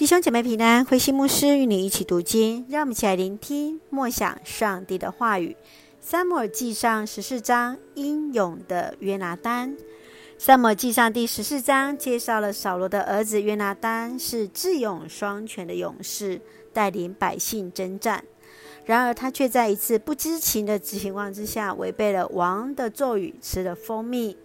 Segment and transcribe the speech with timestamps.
[0.00, 5.54] 弟兄姐妹平安，慧馨牧师与你一起读经，让我们一起来聆听默想上帝的话语。
[6.00, 9.76] 撒母耳记上十四章，英勇的约拿单。
[10.38, 16.40] 撒母耳记上第十四章介绍了扫罗的儿子约拿单是智勇双全的勇士，
[16.72, 18.24] 带领百姓征战。
[18.86, 24.38] 然而他却在一次不知情的情况之下，违背了王的咒语，吃了蜂蜜。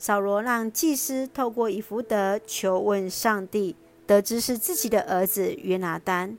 [0.00, 3.76] 扫罗让祭司透过以弗得求问上帝。
[4.06, 6.38] 得知是自己的儿子约拿单，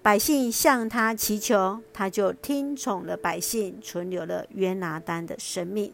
[0.00, 5.92] 百姓向他祈求，他就听从了百姓，存留了约拿单的生命。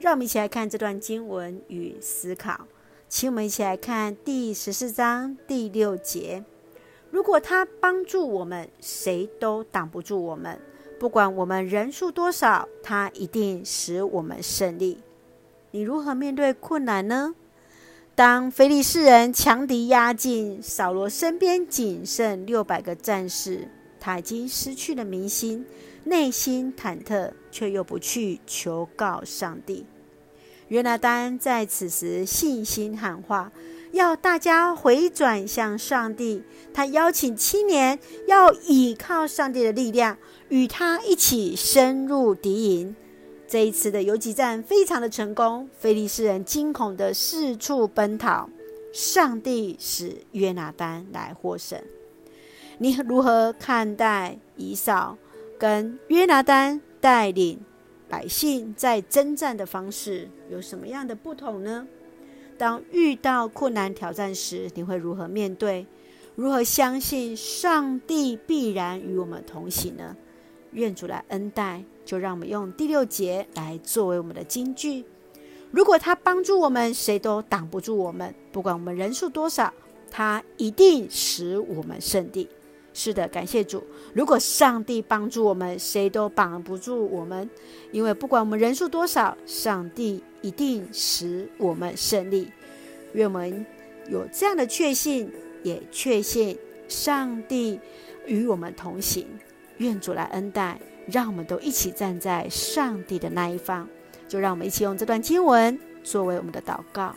[0.00, 2.66] 让我们一起来看这段经文与思考。
[3.08, 6.44] 请我们一起来看第十四章第六节：
[7.10, 10.58] 如果他帮助我们，谁都挡不住我们。
[10.98, 15.02] 不管我们人数多少，他一定使我们胜利。
[15.70, 17.34] 你如何面对困难呢？
[18.16, 23.68] 当非利士人强敌压境，扫罗身边仅剩六百个战士，
[24.00, 25.66] 他已经失去了民心，
[26.04, 29.84] 内心忐忑，却又不去求告上帝。
[30.68, 33.52] 约拿单在此时信心喊话，
[33.92, 36.42] 要大家回转向上帝。
[36.72, 40.16] 他邀请青年要倚靠上帝的力量，
[40.48, 42.96] 与他一起深入敌营。
[43.48, 48.48] 这一次的游击战非常的成功，菲利士人惊恐的四处奔逃，
[48.92, 51.80] 上帝使约拿单来获胜。
[52.78, 55.16] 你如何看待以扫
[55.58, 57.60] 跟约拿单带领
[58.08, 61.86] 百姓在征战的方式有什么样的不同呢？
[62.58, 65.86] 当遇到困难挑战时，你会如何面对？
[66.34, 70.16] 如何相信上帝必然与我们同行呢？
[70.72, 71.82] 愿主来恩待。
[72.04, 75.04] 就让我们用第六节来作为我们的金句。
[75.72, 78.32] 如果他帮助我们，谁都挡不住我们。
[78.52, 79.74] 不管我们人数多少，
[80.08, 82.48] 他一定使我们胜利。
[82.94, 83.82] 是的，感谢主。
[84.14, 87.50] 如果上帝帮助我们，谁都绑不住我们。
[87.90, 92.48] 因为不管我们人数多少，上帝一定使我们胜利。
[93.14, 93.66] 愿我们
[94.08, 95.28] 有这样的确信，
[95.64, 96.56] 也确信
[96.86, 97.80] 上帝
[98.26, 99.26] 与我们同行。
[99.78, 100.78] 愿主来恩待。
[101.08, 103.88] 让我们都一起站在上帝的那一方，
[104.26, 107.14] 就让我们一起用这段经文作为我们的祷告。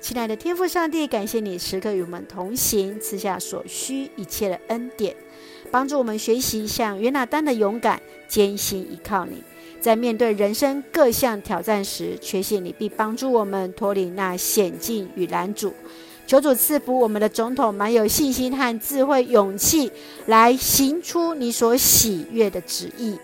[0.00, 5.16] 亲爱的天父上帝，感谢你时刻与我们同行，赐下所需一切的恩典，
[5.72, 9.42] 帮助我们学习像约拿单的勇敢，坚心依靠你。
[9.80, 15.74] 在面对人生各项挑战时，确信你必帮助我们脱离那险境与拦阻。
[16.28, 19.90] 求主赐福我们的总统，满有信心和智慧、勇气，
[20.26, 23.18] 来行出你所喜悦的旨意，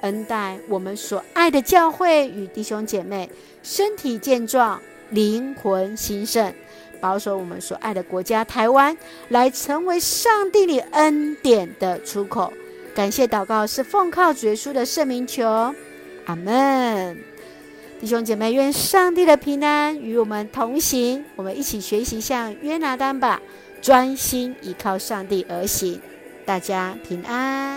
[0.00, 3.30] 恩待我们所爱的教会与弟兄姐妹，
[3.62, 6.52] 身体健壮，灵魂兴盛，
[7.00, 8.98] 保守我们所爱的国家台湾，
[9.28, 12.52] 来成为上帝里恩典的出口。
[12.92, 15.46] 感谢祷告是奉靠主耶稣的圣名求，
[16.24, 17.16] 阿门。
[18.00, 21.24] 弟兄姐妹，愿上帝的平安与我们同行。
[21.34, 23.42] 我们一起学习像约拿丹吧，
[23.82, 26.00] 专心依靠上帝而行。
[26.46, 27.67] 大家平安。